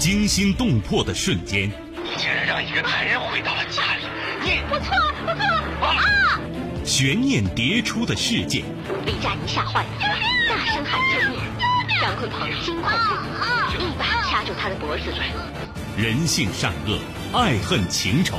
[0.00, 1.70] 惊心动魄的瞬间。
[2.02, 4.04] 你竟然让一个男人回到了家里，
[4.42, 6.40] 你我错了，我错了啊！
[6.86, 8.64] 悬念迭出的事件。
[9.04, 9.88] 李佳怡吓坏了，
[10.48, 11.38] 大声喊救命。
[12.00, 15.12] 张鲲鹏惊恐不已，一把掐住他的脖子。
[15.98, 16.98] 人性善恶，
[17.38, 18.38] 爱恨情仇。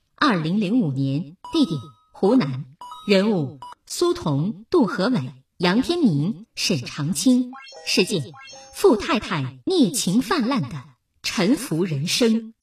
[0.23, 2.65] 二零零五年，地点湖南，
[3.07, 5.19] 人物苏童、杜和伟、
[5.57, 7.51] 杨天明、沈长清，
[7.87, 8.21] 事件
[8.71, 10.69] 富太太孽情泛滥的
[11.23, 12.53] 沉浮人生。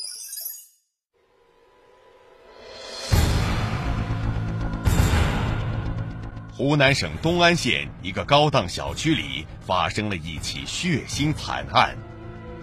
[6.56, 11.98] 湖南省东安县一个高档小区里发生了一起血腥惨案。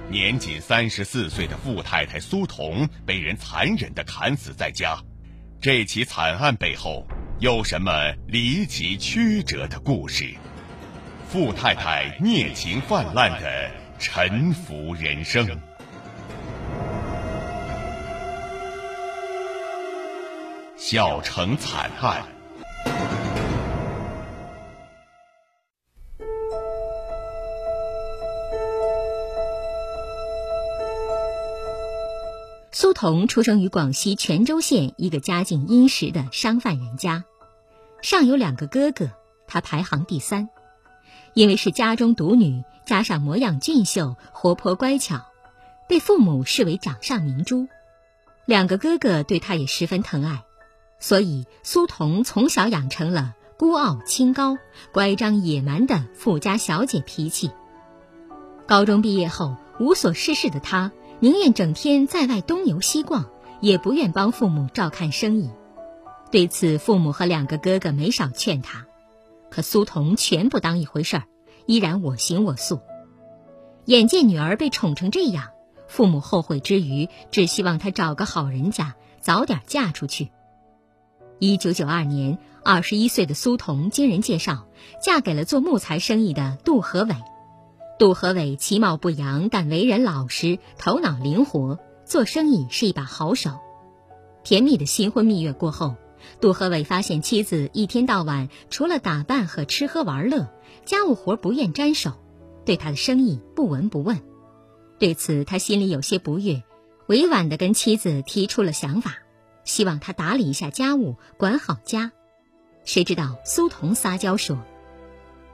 [0.09, 4.98] 年仅三十四岁的富太太苏童被人残忍的砍死在家，
[5.59, 7.06] 这起惨案背后
[7.39, 7.92] 有什么
[8.28, 10.33] 离奇曲折的故事？
[11.28, 15.48] 富太太孽情泛滥的沉浮人生，
[20.78, 22.34] 小城惨案。
[33.06, 37.23] 童出生于广西全州县一个家境殷实的商贩人家，
[38.02, 39.11] 上有两个哥哥，
[39.45, 40.50] 他排行第三。
[41.36, 45.23] 因为是家中独女，加上模样俊秀、活泼乖巧，
[45.88, 47.67] 被父母视为掌上明珠。
[48.48, 50.44] 两个哥哥对他也十分疼爱，
[50.98, 54.58] 所以苏童从小养成了孤傲清高、
[54.92, 57.52] 乖张野蛮的富家小姐脾气。
[58.65, 60.92] 高中毕业后，无所事事的他。
[61.25, 63.25] 宁愿整天在外东游西逛，
[63.59, 65.49] 也不愿帮父母照看生意。
[66.30, 68.86] 对此，父母和两个哥哥没少劝他，
[69.49, 71.23] 可苏童全不当一回事儿，
[71.65, 72.80] 依然我行我素。
[73.85, 75.47] 眼见女儿被宠成这样，
[75.87, 80.30] 父母后悔之余，只希望她找个好人家，早点嫁出去。
[81.39, 84.67] 一九九二年，二十一岁的苏童经人介绍，
[85.02, 87.15] 嫁给了做木材生意的杜和伟。
[87.98, 93.52] 杜和伟其貌不扬，但为人老实，头脑灵活，做生意是一把好手。
[94.44, 95.95] 甜蜜的新婚蜜月过后，
[96.42, 100.50] 杜和伟发现妻子一天到晚除了打扮和吃喝玩乐，
[100.83, 102.11] 家务活不愿沾手，
[102.66, 104.22] 对他的生意不闻不问。
[105.00, 106.64] 对此，他心里有些不悦，
[107.08, 109.20] 委婉地跟妻子提出了想法，
[109.64, 112.12] 希望他打理一下家务，管好家。
[112.83, 114.60] 谁知道苏童撒娇说：“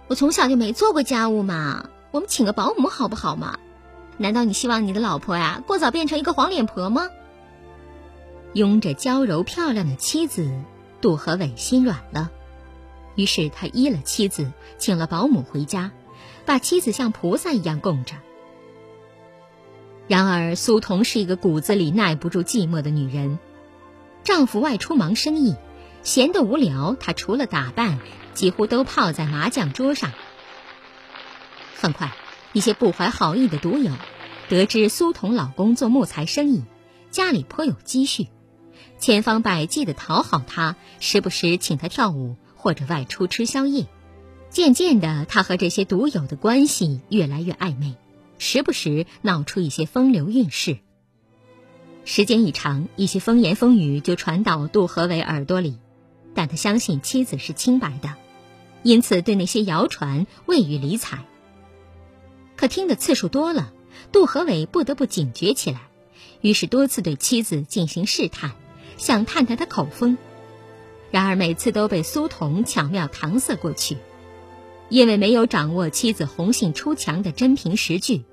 [0.09, 3.57] 我从小就没做过家务嘛。”我们请个保姆好不好嘛？
[4.17, 7.09] 难道你希望你的老婆呀过早变成一个黄脸婆吗？
[8.53, 10.51] 拥着娇柔漂亮的妻子，
[10.99, 12.29] 杜和伟心软了，
[13.15, 15.91] 于是他依了妻子，请了保姆回家，
[16.45, 18.15] 把妻子像菩萨一样供着。
[20.07, 23.39] 然而苏童是一个骨子里耐不住寂寞的女人，
[24.25, 25.55] 丈夫外出忙生意，
[26.03, 27.99] 闲得无聊，她除了打扮，
[28.33, 30.11] 几乎都泡在麻将桌上。
[31.81, 32.13] 很快，
[32.53, 33.91] 一些不怀好意的赌友
[34.49, 36.61] 得知苏童老公做木材生意，
[37.09, 38.27] 家里颇有积蓄，
[38.99, 43.87] 千方百计的讨好他，时不时请他跳舞或者外出吃宵夜。
[44.51, 47.95] 渐渐的，他和这些赌友的关系越来越暧昧，
[48.37, 50.77] 时不时闹出一些风流韵事。
[52.05, 55.79] 时间一长，一些风言风语就传到杜和伟耳朵里，
[56.35, 58.13] 但他相信妻子是清白的，
[58.83, 61.25] 因此对那些谣传未予理睬。
[62.61, 63.73] 可听的次数多了，
[64.11, 65.81] 杜和伟不得不警觉起来，
[66.41, 68.51] 于是多次对妻子进行试探，
[68.97, 70.15] 想探探她口风。
[71.09, 73.97] 然而每次都被苏童巧妙搪塞过去。
[74.89, 78.25] 因为没有掌握妻子红杏出墙的真凭实据，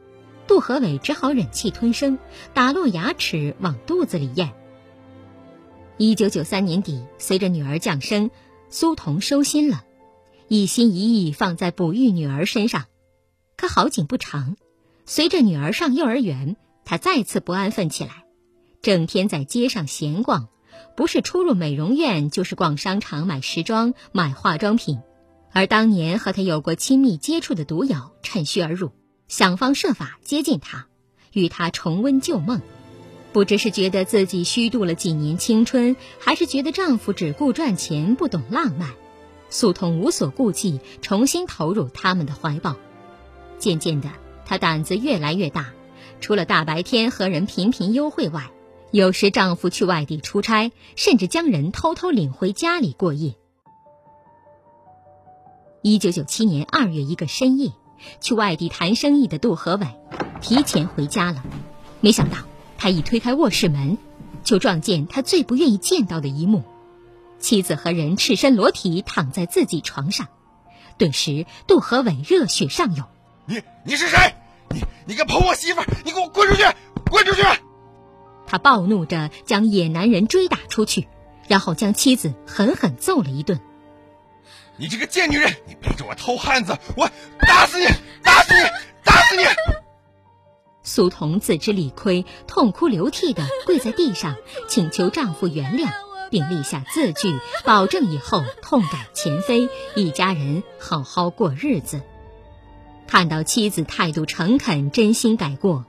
[0.46, 2.18] 杜和伟只好忍气吞声，
[2.52, 4.52] 打落牙齿往肚子里咽。
[5.96, 8.30] 一九九三年底，随着女儿降生，
[8.68, 9.86] 苏童收心了，
[10.48, 12.84] 一心一意放在哺育女儿身上。
[13.58, 14.56] 可好景不长，
[15.04, 18.24] 随着女儿上幼儿园，他再次不安分起来，
[18.82, 20.46] 整天在街上闲逛，
[20.96, 25.00] 不是出入美容院，就是逛商场买时装、买化妆品。
[25.52, 28.92] 而当年和他有过亲密接触的毒友趁虚而入，
[29.26, 30.86] 想方设法接近他，
[31.32, 32.62] 与他重温旧梦。
[33.32, 38.90] 不知是觉得自己虚度了几年青春，还是觉得丈夫只顾赚钱不懂浪漫，
[39.50, 42.76] 苏童无所顾忌，重新投入他们的怀抱。
[43.58, 44.08] 渐渐的，
[44.44, 45.72] 她胆子越来越大，
[46.20, 48.50] 除了大白天和人频频幽会外，
[48.90, 53.34] 有时丈夫去外地出差，甚至将人偷偷领回家里过夜。
[55.82, 57.72] 一九九七年二月一个深夜，
[58.20, 59.86] 去外地谈生意的杜和伟
[60.40, 61.44] 提前回家了，
[62.00, 62.38] 没想到
[62.76, 63.98] 他一推开卧室门，
[64.42, 66.62] 就撞见他最不愿意见到的一幕：
[67.38, 70.28] 妻子和人赤身裸体躺在自己床上。
[70.96, 73.06] 顿时，杜和伟热血上涌。
[73.48, 74.34] 你你是谁？
[74.68, 75.86] 你你敢碰我媳妇儿？
[76.04, 76.62] 你给我滚出去！
[77.10, 77.42] 滚出去！
[78.46, 81.08] 他暴怒着将野男人追打出去，
[81.48, 83.58] 然后将妻子狠狠揍了一顿。
[84.76, 85.50] 你这个贱女人！
[85.66, 87.10] 你背着我偷汉子，我
[87.40, 87.86] 打死你！
[88.22, 88.68] 打死你！
[89.02, 89.44] 打死你！
[90.82, 94.36] 苏童自知理亏，痛哭流涕的跪在地上，
[94.68, 95.88] 请求丈夫原谅，
[96.30, 102.02] 并立下字据，保证以后痛改前非，一家人好好过日子。
[103.08, 105.86] 看到妻子态度诚恳，真心改过，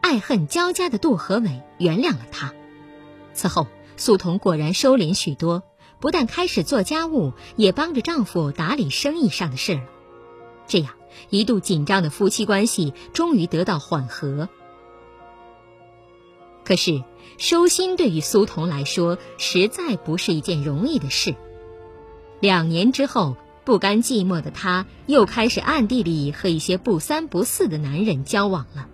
[0.00, 2.54] 爱恨交加的杜和伟原谅了他。
[3.34, 3.66] 此后，
[3.96, 5.64] 素童果然收敛许多，
[5.98, 9.82] 不但开始做家务，也帮着丈夫打理生意上的事了。
[10.68, 10.94] 这样，
[11.30, 14.48] 一度紧张的夫妻关系终于得到缓和。
[16.64, 17.02] 可是，
[17.38, 21.34] 收心对于苏童来说，实在不是一件容易的事。
[22.38, 23.36] 两年之后。
[23.64, 28.88] 不甘寂寞的她，又开始暗地里和一些不三不四的男人交往了，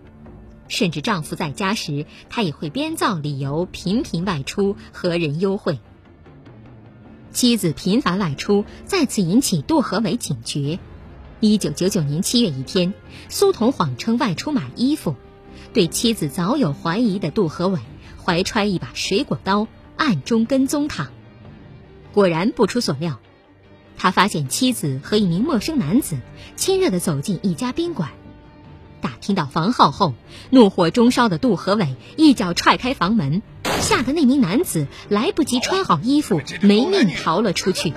[0.68, 5.78] 甚至丈夫在家时，她也会编造理由频频外出和人幽会。
[7.32, 10.78] 妻子频繁外出，再次引起杜和伟警觉。
[11.40, 12.92] 一九九九年七月一天，
[13.30, 15.14] 苏童谎称外出买衣服，
[15.72, 17.78] 对妻子早有怀疑的杜和伟，
[18.22, 19.66] 怀揣一把水果刀，
[19.96, 21.08] 暗中跟踪她。
[22.12, 23.18] 果然不出所料。
[23.98, 26.16] 他发现妻子和一名陌生男子
[26.56, 28.10] 亲热地走进一家宾馆，
[29.00, 30.14] 打听到房号后，
[30.50, 33.42] 怒火中烧的杜和伟一脚踹开房门，
[33.80, 37.92] 吓得那名男子来不及穿好衣服，没命逃了出去。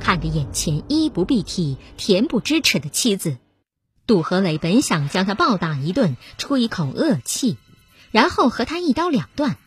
[0.00, 3.36] 看着眼前衣不蔽体、恬不知耻的妻子，
[4.06, 7.56] 杜和伟本想将他暴打一顿，出一口恶气，
[8.10, 9.58] 然后和他一刀两断，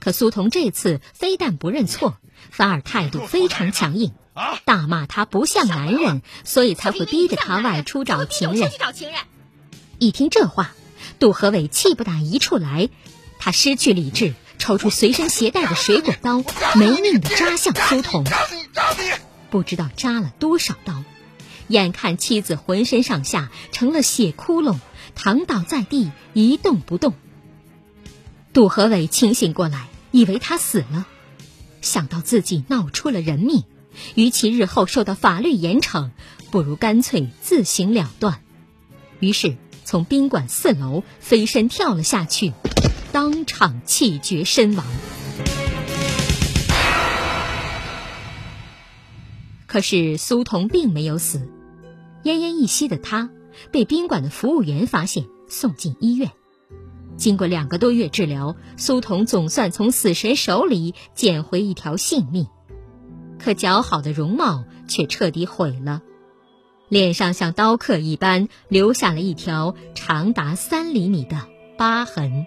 [0.00, 2.16] 可苏童这次非但不认错。
[2.50, 4.12] 反而态度非常强硬，
[4.64, 8.70] 大骂他不像男人，所以才会逼着他外出找情人。
[9.98, 10.72] 一听这话，
[11.18, 12.88] 杜和伟气不打一处来，
[13.38, 16.42] 他失去理智，抽出随身携带的水果刀，
[16.74, 18.24] 没命的扎向苏童。
[19.50, 21.04] 不知道扎了多少刀，
[21.68, 24.78] 眼看妻子浑身上下成了血窟窿，
[25.14, 27.14] 躺倒在地一动不动。
[28.52, 31.06] 杜和伟清醒过来，以为他死了。
[31.84, 33.64] 想到自己闹出了人命，
[34.14, 36.10] 与其日后受到法律严惩，
[36.50, 38.40] 不如干脆自行了断。
[39.20, 42.52] 于是从宾馆四楼飞身跳了下去，
[43.12, 44.84] 当场气绝身亡。
[49.66, 51.48] 可是苏童并没有死，
[52.22, 53.30] 奄奄一息的他
[53.70, 56.30] 被宾馆的服务员发现，送进医院。
[57.16, 62.46] 经过两个多月治疗，苏童总算从死神手里捡回一条性命，
[63.38, 66.02] 可姣好的容貌却彻底毁了，
[66.88, 72.46] 脸上像刀刻一般留下了一条长达三厘米的疤痕。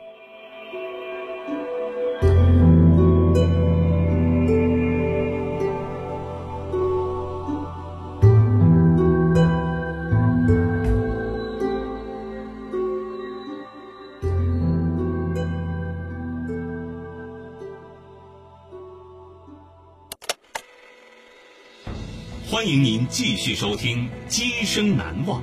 [23.09, 25.41] 继续收听《今生难忘》，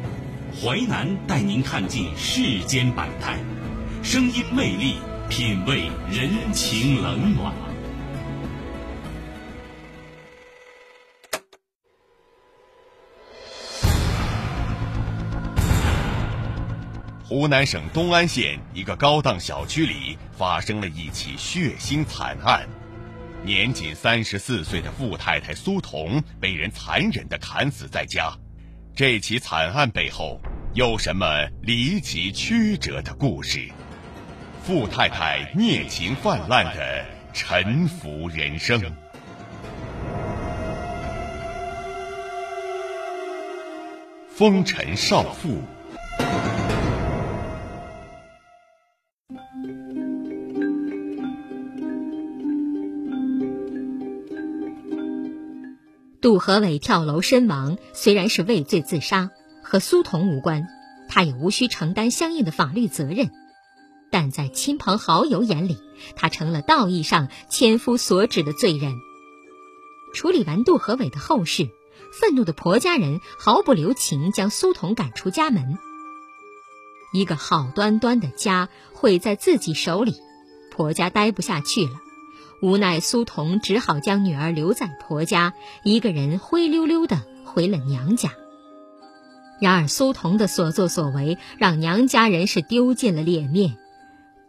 [0.60, 3.38] 淮南带您看尽世间百态，
[4.02, 4.96] 声音魅力，
[5.30, 7.54] 品味人情冷暖。
[17.26, 22.68] 湖南省东安县一个高档小区里发生了一起血腥惨案。
[23.44, 28.32] 年仅三十四岁的傅太太苏童被人残忍地砍死在家，
[28.96, 30.40] 这起惨案背后
[30.72, 31.26] 有什么
[31.60, 33.68] 离奇曲折的故事？
[34.62, 38.80] 傅太太孽情泛滥的沉浮人生。
[44.34, 45.60] 风尘少妇。
[56.34, 59.30] 杜和伟跳楼身亡，虽然是畏罪自杀，
[59.62, 60.66] 和苏童无关，
[61.08, 63.30] 他也无需承担相应的法律责任。
[64.10, 65.78] 但在亲朋好友眼里，
[66.16, 68.96] 他成了道义上千夫所指的罪人。
[70.12, 71.68] 处理完杜和伟的后事，
[72.20, 75.78] 愤怒的婆家人毫不留情将苏童赶出家门。
[77.12, 80.16] 一个好端端的家毁在自己手里，
[80.72, 81.92] 婆家待不下去了。
[82.62, 88.30] 无奈，苏童只好将女儿留在婆家，一个人灰溜溜的回了娘家。
[89.60, 93.76] 然而，苏童的所作所为让娘家人是丢尽了脸面，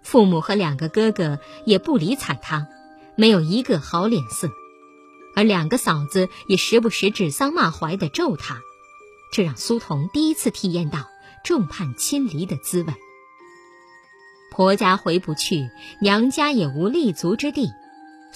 [0.01, 2.67] 父母和两个哥哥也不理睬他，
[3.15, 4.49] 没有一个好脸色，
[5.35, 8.59] 而两个嫂子也时不时指桑骂槐的咒他，
[9.31, 11.07] 这让苏童第一次体验到
[11.43, 12.93] 众叛亲离的滋味。
[14.51, 15.69] 婆家回不去，
[16.01, 17.69] 娘家也无立足之地。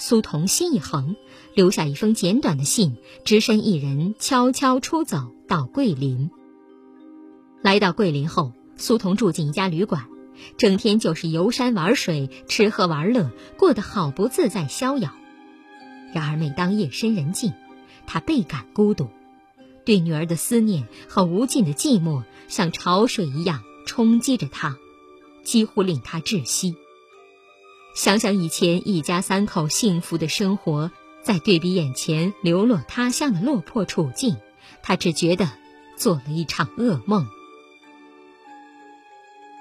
[0.02, 1.18] 苏童心一横，
[1.54, 6.32] 留下一封简短的信，只身一人悄悄出走到桂林。
[7.62, 10.06] 来到桂林后，苏童住进一家旅馆，
[10.58, 15.12] 整天就是游山玩水、吃喝玩乐，过得好不自在逍遥。
[16.14, 17.52] 然而每当夜深人静，
[18.08, 19.10] 他倍感孤独，
[19.84, 24.78] 对女儿的思念和无尽的寂寞像潮水一样冲击着他，
[25.44, 26.74] 几乎令他窒息。
[28.00, 30.90] 想想以前一家三口幸福的生活，
[31.22, 34.38] 再对比眼前流落他乡的落魄处境，
[34.82, 35.50] 他只觉得
[35.98, 37.28] 做了一场噩梦。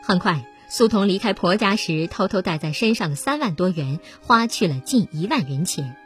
[0.04, 5.96] 很快，苏童离开婆家时，偷偷带在身上的三万多元花去了近一万元钱。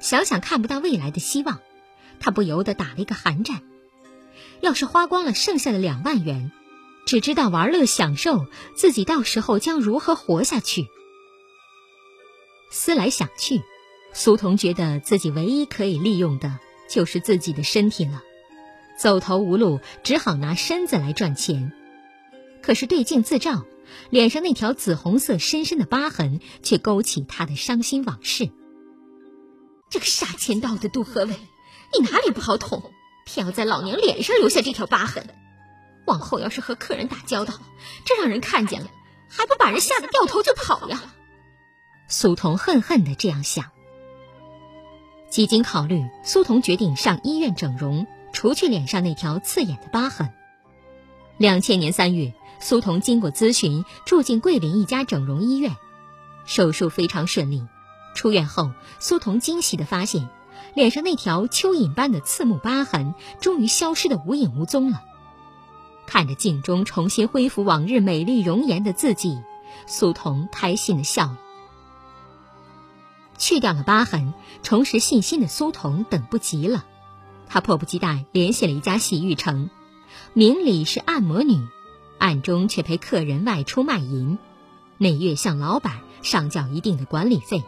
[0.00, 1.60] 想想看不到未来的希望，
[2.18, 3.60] 他不由得打了一个寒战。
[4.60, 6.50] 要是花光了剩下的两万元，
[7.06, 10.88] 只知道玩乐享受，自己到时候将如何活下去？
[12.84, 13.62] 思来想去，
[14.12, 16.58] 苏童觉得自己唯一可以利用的
[16.88, 18.24] 就是自己的身体了。
[18.98, 21.72] 走投无路，只好拿身子来赚钱。
[22.60, 23.64] 可是对镜自照，
[24.10, 28.50] 脸上那条紫红色深深的疤痕却勾起他的伤心往事。
[29.88, 31.36] 这个杀千刀的杜和伟，
[31.96, 32.82] 你哪里不好捅，
[33.24, 35.24] 偏要在老娘脸上留下这条疤痕？
[36.04, 37.54] 往后要是和客人打交道，
[38.04, 38.88] 这让人看见了，
[39.28, 41.00] 还不把人吓得掉头就跑呀？
[42.12, 43.64] 苏童恨恨的这样想。
[45.30, 50.28] 几经考虑，苏童决定上医院整容，除去脸上那条刺眼的疤痕。
[51.38, 55.74] 两千年三月，苏童经过咨询，住进桂林一家整容医院，
[56.44, 57.66] 手术非常顺利。
[58.14, 60.28] 出院后，苏童惊喜的发现，
[60.74, 65.02] 脸上那条蚯蚓般的刺目疤痕终于消失的无影无踪了。
[66.06, 69.40] 看着镜中重新恢复往日美丽容颜的自己，
[69.86, 71.38] 苏童开心的笑了。
[73.42, 76.84] 去掉了疤痕，重拾信心的苏童等不及了，
[77.48, 79.68] 他迫不及待联系了一家洗浴城，
[80.32, 81.66] 明里是按摩女，
[82.18, 84.38] 暗中却陪客人外出卖淫，
[84.96, 87.64] 每月向老板上缴一定的管理费。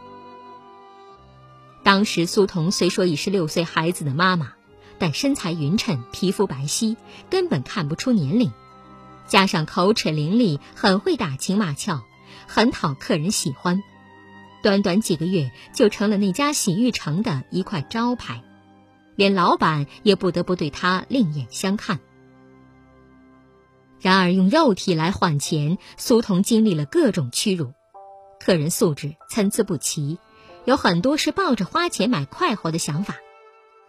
[1.83, 4.53] 当时苏童虽说已是六岁孩子的妈妈，
[4.97, 6.95] 但身材匀称，皮肤白皙，
[7.29, 8.53] 根本看不出年龄，
[9.27, 12.01] 加上口齿伶俐，很会打情骂俏，
[12.47, 13.83] 很讨客人喜欢。
[14.65, 18.43] 短短几个月，就成了那家洗浴城的一块招牌，
[19.15, 21.99] 连老板也不得不对他另眼相看。
[24.01, 27.73] 然而，用肉体来换钱，苏童经历了各种屈辱，
[28.39, 30.17] 客人素质参差不齐，
[30.65, 33.17] 有很多是抱着花钱买快活的想法。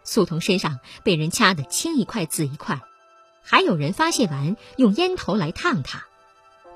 [0.05, 2.83] 苏童身上被人掐得青一块紫一块，
[3.43, 6.05] 还有人发泄完用烟头来烫他。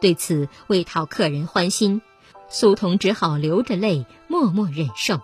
[0.00, 2.00] 对此，为讨客人欢心。
[2.52, 5.20] 苏童只好流着泪，默默忍受。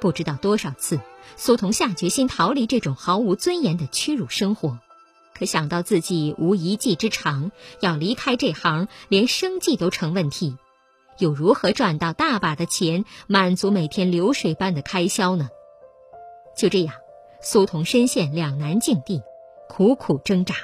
[0.00, 0.98] 不知道多少次，
[1.36, 4.80] 苏童下决心逃离这种毫无尊严的屈辱生活，
[5.32, 10.56] 可想到自己无一技之长，要离开这行，连生计都成问题，
[11.18, 15.50] 又如何赚到大把的钱，满足每天流水般的开销呢？
[16.56, 16.96] 就这样，
[17.40, 19.22] 苏童深陷两难境地，
[19.68, 20.56] 苦苦挣扎。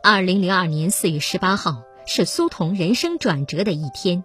[0.00, 1.82] 二零零二年四月十八号。
[2.06, 4.24] 是苏童人生转折的一天。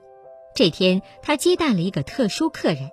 [0.53, 2.91] 这天，他接待了一个特殊客人。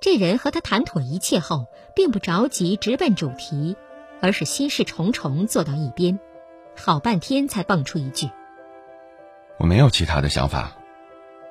[0.00, 3.76] 这人和他谈妥一切后，并不着急直奔主题，
[4.20, 6.18] 而是心事重重，坐到一边，
[6.76, 8.28] 好半天才蹦出一句
[9.58, 10.76] ：“我没有其他的想法，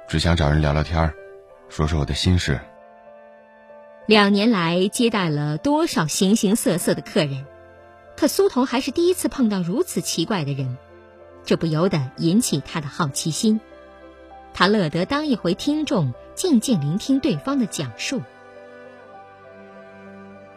[0.08, 1.14] 只想找人聊聊天
[1.70, 2.60] 说说我的心事。
[4.06, 7.46] 两年来接待了多少形形色色的客人，
[8.18, 10.78] 可苏童还是第一次碰到如此奇怪的人，
[11.46, 13.60] 这不由得引起他的好奇心。
[14.54, 18.22] 他乐得当一回听众，静静聆听对方的讲述。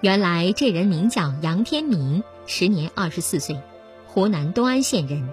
[0.01, 3.61] 原来这人名叫杨天明，时年二十四岁，
[4.07, 5.29] 湖南东安县人。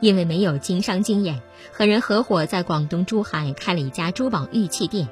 [0.00, 1.40] 因为没有经商经验，
[1.72, 5.08] 和人合伙在广东珠海开了一家珠宝玉器店。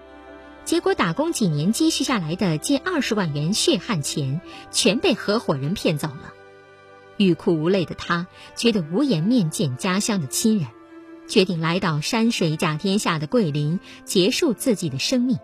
[0.66, 4.40] 结果打工几年积蓄下来的近二十万元血汗钱，
[4.70, 6.34] 全被合伙人骗走了。
[7.16, 10.68] 欲哭无泪的他，觉得无颜面见家乡的亲人，
[11.28, 15.38] 决定来到山水甲天下的桂林，结束自己的生命。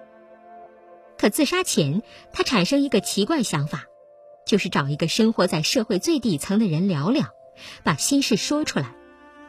[1.19, 3.85] 可自杀前，他产生一个奇怪想法，
[4.47, 7.27] 就是找一个生活在社会最底层的人聊聊，
[7.83, 8.95] 把心事说出来。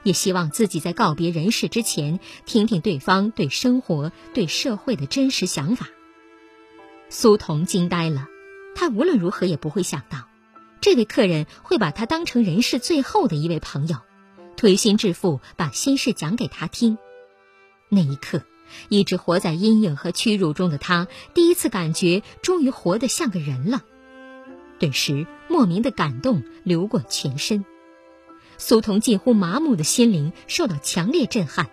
[0.04, 5.88] 也希望自己在告别人世之前，听听对方对生活、对社会的真实想法。
[7.10, 8.28] 苏童惊呆了，
[8.74, 10.28] 他无论如何也不会想到，
[10.82, 13.98] 这位客人会把他当成人世最后的一位朋友，
[14.58, 16.98] 推心置腹把心事讲给他听。
[17.88, 18.42] 那一刻，
[18.90, 23.84] 一直活在阴影和屈辱中的他，第一次感觉终于活得像个人了，
[24.80, 27.64] 顿时莫名的感动流过全身。
[28.58, 31.70] 苏童近乎麻木的心灵受到强烈震撼。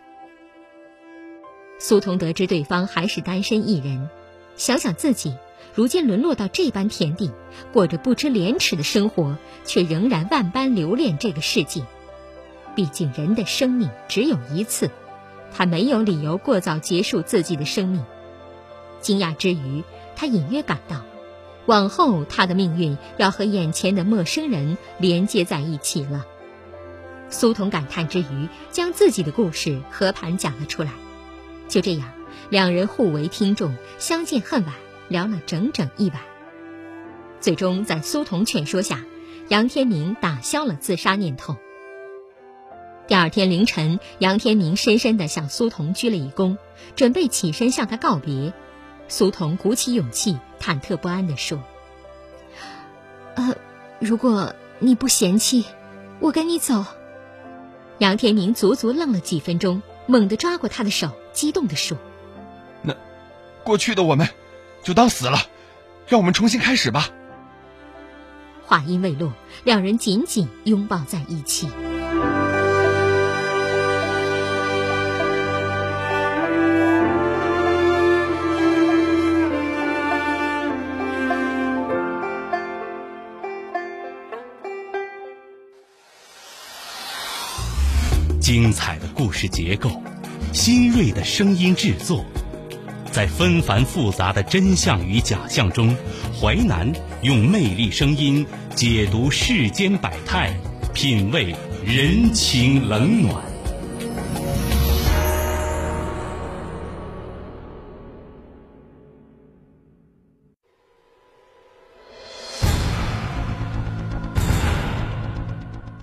[1.78, 4.10] 苏童得知对方还是单身一人，
[4.56, 5.34] 想想自己
[5.78, 7.30] 如今沦落到这般田地，
[7.72, 11.84] 过着不知廉耻的生活，却仍然万般留恋这个世界。
[12.74, 14.90] 毕竟人的生命只有一次，
[15.54, 18.04] 他没有理由过早结束自己的生命。
[19.00, 19.84] 惊讶之余，
[20.16, 21.04] 他隐约感到，
[21.66, 26.26] 往后他的命运要和眼前的陌生人连接在一起了。
[27.30, 30.90] 苏童感叹之余，将自己的故事和盘讲了出来。
[31.68, 32.10] 就这样，
[32.50, 34.74] 两人互为听众，相见恨晚，
[35.08, 36.20] 聊了整整一晚。
[37.40, 39.00] 最终，在苏童劝说下，
[39.48, 41.56] 杨天明打消了自杀念头。
[43.06, 46.58] 第二天凌晨，杨天明深深地向苏童鞠了一躬，
[46.94, 48.52] 准备起身向他告别。
[49.08, 51.62] 苏童鼓起勇气，忐忑不安地说
[53.34, 53.56] ：“呃，
[53.98, 55.64] 如果你不嫌弃，
[56.20, 56.84] 我跟你走。”
[57.96, 61.96] 杨天明足足愣了几分钟，猛地抓过他的手，激动地说
[62.82, 62.94] ：“那
[63.64, 64.28] 过去的我们，
[64.82, 65.38] 就当死了，
[66.06, 67.10] 让我们重新开始吧。”
[68.66, 69.32] 话音未落，
[69.64, 71.68] 两人紧紧拥抱在一起。
[88.38, 90.02] 精彩的故事结构，
[90.54, 92.24] 新锐的声音制作，
[93.18, 95.96] 在纷繁复杂的真相与假象中，
[96.40, 100.54] 淮南用魅力声音解读世间百态，
[100.94, 101.52] 品味
[101.84, 103.42] 人情冷暖。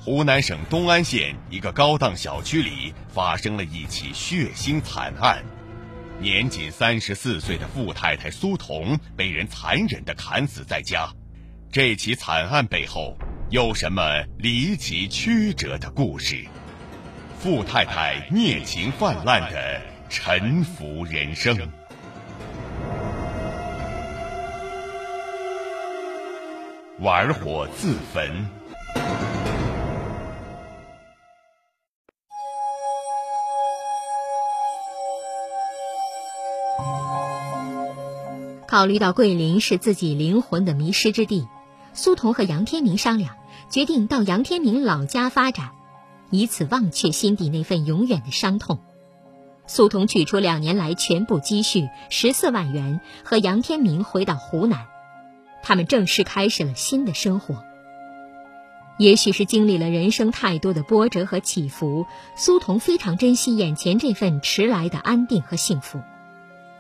[0.04, 5.42] 湖南省东安县一个高档小区里发生了一起血腥惨案，
[6.20, 11.08] 年仅三十四岁的傅太太苏童被人残忍地砍死在家。
[11.72, 13.18] 这起惨案背后
[13.50, 16.46] 有什么离奇曲折的故事？
[17.38, 21.56] 傅太太孽情泛滥的沉浮人生，
[27.00, 28.55] 玩火自焚。
[38.76, 41.48] 考虑到桂林是自己灵魂的迷失之地，
[41.94, 43.38] 苏童和杨天明商量，
[43.70, 45.72] 决定到杨天明老家发展，
[46.30, 48.80] 以此忘却心底那份永远的伤痛。
[49.66, 54.88] 苏童取出两年来全部积蓄十四万元，和杨天明回到湖南，
[55.64, 57.64] 他们正式开始了新的生活。
[58.98, 66.02] 也许是经历了人生太多的波折和起伏，苏童非常珍惜眼前这份迟来的安定和幸福。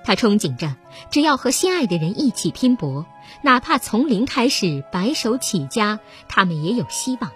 [0.05, 0.75] 他憧憬着，
[1.09, 3.07] 只要和心爱的人一起拼搏，
[3.41, 7.31] 哪怕从零开始白手起家，他们也有希望，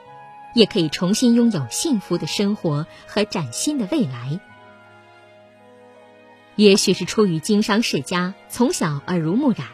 [0.53, 4.39] 也可以重新拥有幸福的生活和崭新的未来。
[6.55, 9.65] 也许是出于经商世家，从小耳濡目染，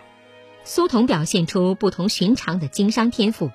[0.64, 3.52] 苏童表现出不同寻常的经商天赋。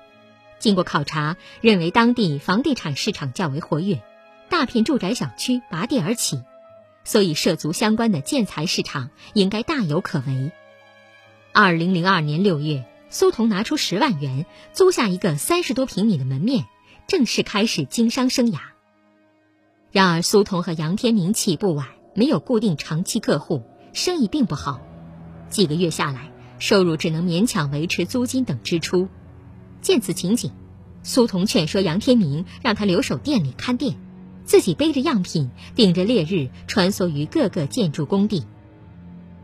[0.59, 4.03] 经过考察，认为当地房地产市场较为活跃，
[4.49, 6.43] 大片住宅小区拔地而起。
[7.03, 10.51] 所以涉足相关的建材市场应该大有可为。
[11.53, 16.65] 二零零二年六月，苏童拿出十万元租下一个三十多平米的门面，
[17.07, 18.59] 正式开始经商生涯。
[19.91, 24.79] 然而，苏童和杨天明起步晚，没有固定长期客户，生意并不好。
[25.49, 29.09] 几个月下来，收入只能勉强维持租金等支出。
[29.81, 30.51] 见此情景，
[31.03, 33.99] 苏童劝说杨天明让他留守店里看店。
[34.51, 38.43] 自己背着样品，顶着烈日穿梭于各个建筑工地。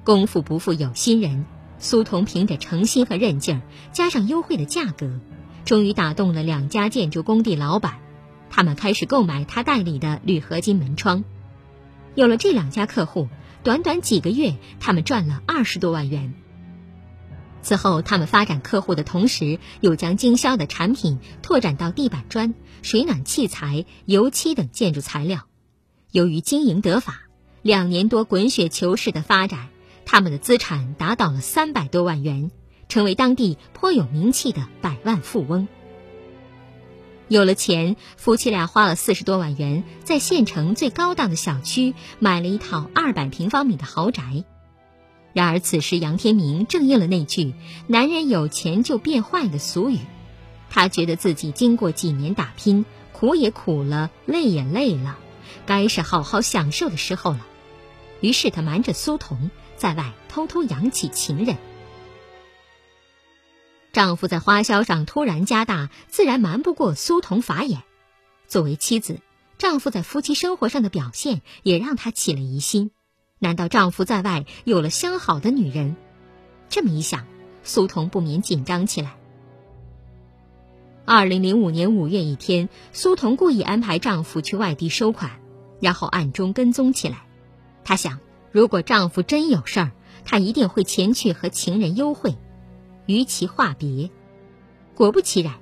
[0.04, 1.46] 功夫不负有心人，
[1.80, 3.62] 苏童凭着诚心和韧劲儿，
[3.94, 5.22] 加上优惠的价格，
[5.64, 8.00] 终于打动了两家建筑工地老板。
[8.50, 11.24] 他们开始购买他代理的铝合金门窗。
[12.14, 13.30] 有了这两家客户，
[13.64, 16.34] 短短几个月，他们赚了二十多万元。
[17.68, 25.42] 此后，他们发展客户的同时，又将经销的产品拓展到地板砖、水暖器材、油漆等建筑材料。
[26.14, 27.24] 由于经营得法，
[27.62, 29.68] 两年多滚雪球式的发展，
[30.06, 32.52] 他们的资产达到了三百多万元，
[32.88, 35.68] 成为当地颇有名气的百万富翁。
[37.28, 44.46] 有了钱，夫妻俩花了四十多万元，在县城最高档的小区买了一套二百平方米的豪宅。
[45.38, 47.54] 然而，此时杨天明正应了那句
[47.86, 50.00] “男人有钱就变坏”的俗语。
[50.72, 55.20] 他觉得自己经过几年打拼，苦也苦了，累也累了，
[55.68, 57.46] 该是好好享受的时候了。
[58.20, 61.56] 于是，他瞒着苏童，在外偷偷养起情人。
[63.94, 67.84] 丈夫在花销上突然加大，自然瞒不过苏童法眼。
[68.48, 69.20] 作为妻子，
[69.60, 72.90] 丈夫在夫妻生活上的表现也让她起了疑心。
[73.40, 75.96] 难道丈夫在外有了相好的女人？
[76.70, 77.26] 这么一想，
[77.64, 79.16] 苏童不免紧张起来。
[81.06, 85.40] 二零零五年五月一天，苏童故意安排丈夫去外地收款，
[85.80, 87.26] 然后暗中跟踪起来。
[87.84, 88.20] 她想，
[88.52, 89.92] 如果丈夫真有事儿，
[90.26, 92.36] 她一定会前去和情人幽会，
[93.06, 94.10] 与其话别。
[94.96, 95.54] 果不其然，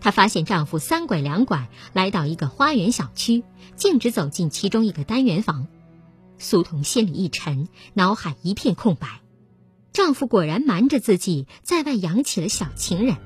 [0.00, 3.42] 她发现丈夫三拐两拐来到一个花园小区，
[3.74, 5.66] 径直走进其中一个单元房。
[6.38, 9.20] 苏童心里一沉，脑海一片空白。
[9.92, 13.16] 丈夫果然瞒着自己在外养起了小情人。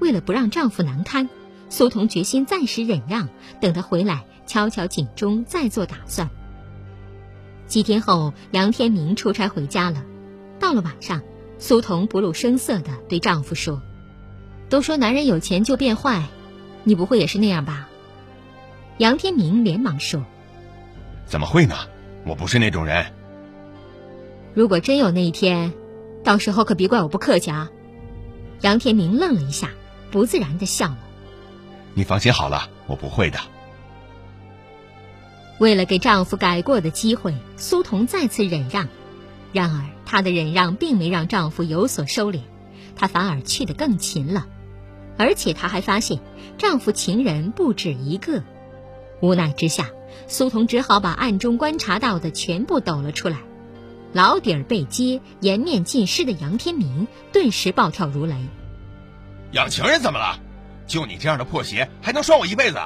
[0.00, 1.28] 为了不让丈夫难堪，
[1.68, 3.28] 苏童决心暂时忍让，
[3.60, 6.28] 等他回来敲敲警钟，再做打算。
[7.66, 10.04] 几天后，杨天明出差回家了。
[10.58, 11.22] 到了晚上，
[11.58, 13.80] 苏童不露声色地对丈夫说
[14.68, 16.24] ：“都说男人有钱就变坏，
[16.84, 17.88] 你不会也是那样吧？”
[18.98, 20.24] 杨天明连忙说
[21.26, 21.74] ：“怎么会呢？”
[22.26, 23.06] 我不是那种人。
[24.52, 25.72] 如果真有那一天，
[26.24, 27.70] 到时候可别怪我不客气啊！
[28.62, 29.70] 杨天明愣了一下，
[30.10, 30.98] 不自然的笑了。
[31.94, 33.38] 你放心好了，我不会的。
[35.58, 38.88] 为了给丈夫改过的机会，苏童再次忍让。
[39.52, 42.40] 然而，她的忍让并没让丈夫有所收敛，
[42.96, 44.46] 她反而去得更勤了。
[45.16, 46.18] 而且，她还发现
[46.58, 48.42] 丈夫情人不止一个。
[49.20, 49.90] 无奈之下。
[50.28, 53.38] 苏童只好把暗中观察到的全部抖了出来，
[54.12, 58.34] 老底儿被揭，颜面尽失的杨天明顿时暴跳如雷
[59.52, 60.40] ：“养情人怎么了？
[60.86, 62.78] 就你这样的破鞋，还能拴我一辈子？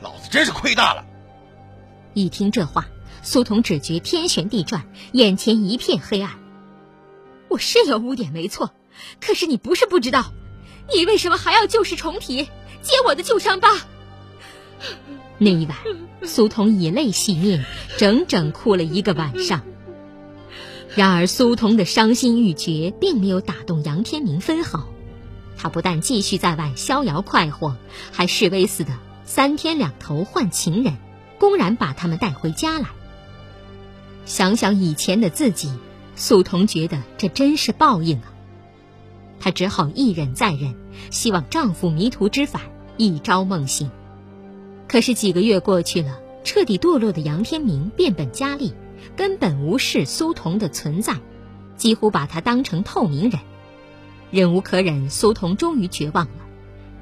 [0.00, 1.04] 老子真是亏大了！”
[2.14, 2.86] 一听这话，
[3.22, 6.32] 苏童只觉天旋地转，眼前一片黑暗。
[7.48, 8.72] 我是有污点没错，
[9.20, 10.32] 可是你不是不知道，
[10.92, 12.44] 你为什么还要旧事重提，
[12.82, 13.68] 揭我的旧伤疤？
[15.42, 15.74] 那一晚，
[16.22, 17.64] 苏童以泪洗面，
[17.96, 19.62] 整整哭了一个晚上。
[20.94, 24.86] 然而，苏童的伤心欲绝并没有打动杨天明分毫。
[25.56, 27.74] 他不但继续在外逍遥快活，
[28.12, 28.92] 还示威似的
[29.24, 30.98] 三天两头换情人，
[31.38, 32.88] 公然把他们带回家来。
[34.26, 35.72] 想想以前的自己，
[36.16, 38.34] 苏童觉得这真是报应啊。
[39.40, 40.74] 她只好一忍再忍，
[41.10, 42.60] 希望丈夫迷途知返，
[42.98, 43.90] 一朝梦醒。
[44.90, 48.74] 可是几个月过去了，彻底堕落的杨天明变本加厉，
[49.16, 51.14] 根本无视苏童的存在，
[51.76, 53.38] 几乎把她当成透明人。
[54.32, 56.32] 忍无可忍，苏童终于绝望了。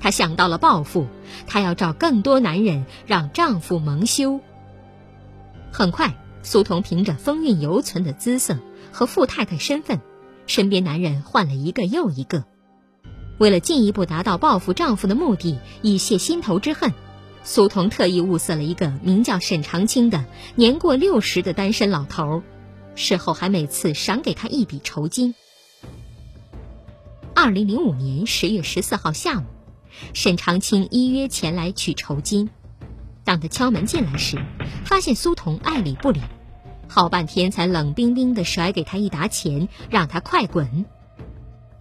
[0.00, 1.06] 她想到了报复，
[1.46, 4.38] 她要找更多男人让丈夫蒙羞。
[5.72, 8.58] 很快，苏童凭着风韵犹存的姿色
[8.92, 9.98] 和富太太身份，
[10.46, 12.44] 身边男人换了一个又一个。
[13.38, 16.92] 为了进一步达到报复丈夫的目的，以泄心头之恨。
[17.50, 22.42] 苏童特意物色了一个名叫沈长清的年过六十的单身老头，
[22.94, 25.34] 事后还每次赏给他一笔酬金。
[27.34, 29.44] 二零零五年十月十四号下午，
[30.12, 32.50] 沈长清依约前来取酬金。
[33.24, 34.36] 当他敲门进来时，
[34.84, 36.20] 发现苏童爱理不理，
[36.86, 40.84] 好半天才冷冰冰地甩给他一沓钱，让他快滚。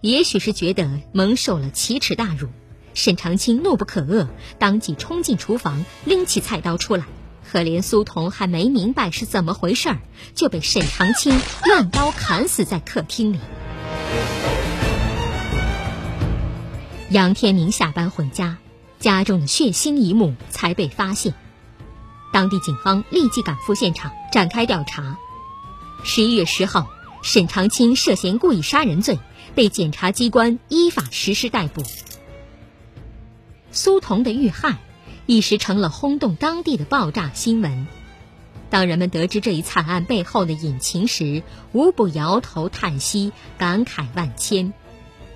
[0.00, 2.48] 也许是觉得蒙受了奇耻大辱，
[2.94, 7.04] 沈长清怒不可遏，当即冲进厨房，拎起菜刀出来。
[7.50, 9.98] 可怜苏童还没明白是怎么回事儿，
[10.34, 13.38] 就被沈长清乱刀砍死在客厅里。
[17.10, 18.58] 杨天明下班回家，
[18.98, 21.32] 家中的血腥一幕才被发现。
[22.34, 25.16] 当地警方立即赶赴现场展开调查。
[26.04, 26.86] 十一月十号，
[27.22, 29.18] 沈长清涉嫌故意杀人罪
[29.54, 31.82] 被检察机关依法实施逮捕。
[33.80, 34.78] 苏童的遇害
[35.26, 37.86] 一时成了轰动当地的爆炸新闻。
[38.70, 44.72] 当人们得知这一惨案背后的隐情时，无不摇头叹息，感慨万千。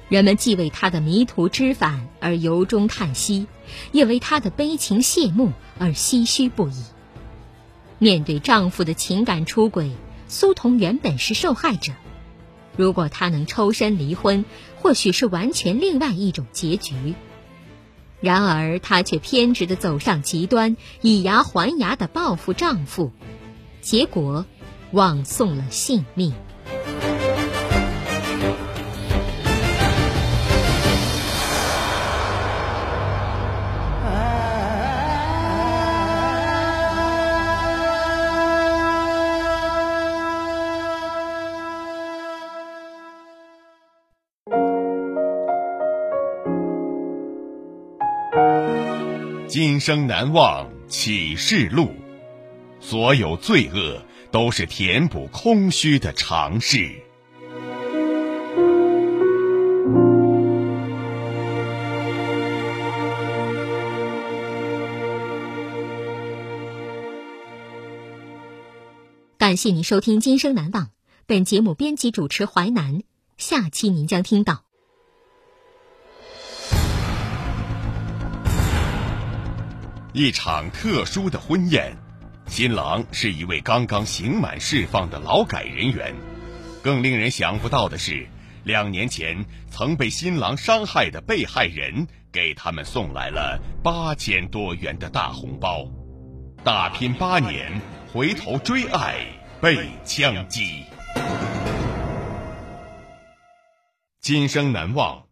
[0.09, 3.47] 人们既为他的迷途知返而由衷叹息，
[3.93, 6.83] 也为他的悲情谢幕而唏嘘不已。
[8.01, 9.93] 面对丈夫的情感出轨，
[10.27, 11.93] 苏童原本是受害者。
[12.77, 14.45] 如果她能抽身离婚，
[14.81, 17.15] 或许是完全另外一种结局。
[18.23, 23.11] 然而，她却偏执的走上极端，以牙还牙的报复丈夫，
[23.83, 24.47] 结果
[24.93, 26.33] 枉送了性命。
[49.85, 51.90] 生难忘启示录，
[52.79, 57.03] 所有罪恶都是填补空虚的尝试。
[69.37, 70.85] 感谢您收听《今生难忘》，
[71.27, 73.03] 本节目编辑主持淮南，
[73.37, 74.62] 下期您将听到。
[80.14, 81.96] 一场特殊的婚宴，
[82.46, 86.14] 新郎是一位刚刚刑满释放的劳改人员。
[86.83, 88.27] 更令人想不到的是，
[88.62, 95.88] 两年前曾被新郎伤害的被害人给他们送来了八千多元的大红包。
[96.62, 97.81] 打拼八年，
[98.12, 99.27] 回头追爱
[99.62, 100.85] 被枪击。
[104.20, 105.32] 今生难忘。